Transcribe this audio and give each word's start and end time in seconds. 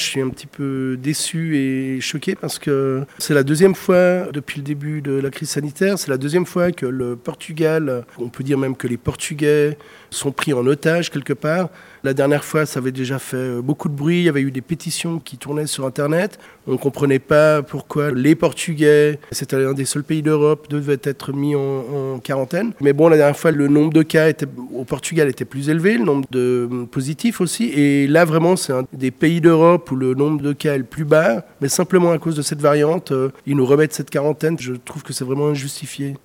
Je 0.00 0.06
suis 0.06 0.20
un 0.22 0.30
petit 0.30 0.46
peu 0.46 0.96
déçu 0.98 1.58
et 1.58 2.00
choqué 2.00 2.34
parce 2.34 2.58
que 2.58 3.04
c'est 3.18 3.34
la 3.34 3.42
deuxième 3.42 3.74
fois 3.74 4.28
depuis 4.32 4.58
le 4.60 4.64
début 4.64 5.02
de 5.02 5.12
la 5.12 5.28
crise 5.28 5.50
sanitaire, 5.50 5.98
c'est 5.98 6.08
la 6.08 6.16
deuxième 6.16 6.46
fois 6.46 6.72
que 6.72 6.86
le 6.86 7.16
Portugal, 7.16 8.04
on 8.18 8.30
peut 8.30 8.42
dire 8.42 8.56
même 8.56 8.76
que 8.76 8.88
les 8.88 8.96
Portugais 8.96 9.76
sont 10.08 10.32
pris 10.32 10.54
en 10.54 10.66
otage 10.66 11.10
quelque 11.10 11.34
part. 11.34 11.68
La 12.02 12.14
dernière 12.14 12.44
fois, 12.44 12.64
ça 12.64 12.80
avait 12.80 12.92
déjà 12.92 13.18
fait 13.18 13.60
beaucoup 13.60 13.90
de 13.90 13.94
bruit, 13.94 14.20
il 14.20 14.24
y 14.24 14.28
avait 14.30 14.40
eu 14.40 14.50
des 14.50 14.62
pétitions 14.62 15.18
qui 15.18 15.36
tournaient 15.36 15.66
sur 15.66 15.84
Internet. 15.84 16.38
On 16.66 16.72
ne 16.72 16.76
comprenait 16.78 17.18
pas 17.18 17.62
pourquoi 17.62 18.10
les 18.10 18.34
Portugais, 18.34 19.18
c'était 19.32 19.58
l'un 19.58 19.74
des 19.74 19.84
seuls 19.84 20.02
pays 20.02 20.22
d'Europe, 20.22 20.68
devaient 20.70 21.00
être 21.02 21.34
mis 21.34 21.54
en, 21.54 22.18
quarantaine. 22.24 22.72
Mais 22.80 22.94
bon, 22.94 23.08
la 23.08 23.18
dernière 23.18 23.36
fois, 23.36 23.50
le 23.50 23.68
nombre 23.68 23.92
de 23.92 24.02
cas 24.02 24.30
au 24.72 24.84
Portugal 24.84 25.28
était 25.28 25.44
plus 25.44 25.68
élevé, 25.68 25.98
le 25.98 26.04
nombre 26.04 26.26
de 26.30 26.68
positifs 26.90 27.40
aussi. 27.42 27.64
Et 27.64 28.06
là, 28.06 28.24
vraiment, 28.24 28.56
c'est 28.56 28.72
un 28.72 28.84
des 28.94 29.10
pays 29.10 29.42
d'Europe 29.42 29.89
le 29.96 30.14
nombre 30.14 30.42
de 30.42 30.52
cas 30.52 30.74
est 30.74 30.82
plus 30.82 31.04
bas. 31.04 31.44
Mais 31.60 31.68
simplement 31.68 32.12
à 32.12 32.18
cause 32.18 32.36
de 32.36 32.42
cette 32.42 32.60
variante, 32.60 33.12
euh, 33.12 33.30
ils 33.46 33.56
nous 33.56 33.66
remettent 33.66 33.92
cette 33.92 34.10
quarantaine. 34.10 34.58
Je 34.58 34.74
trouve 34.74 35.02
que 35.02 35.12
c'est 35.12 35.24
vraiment 35.24 35.48
injustifié. 35.48 36.16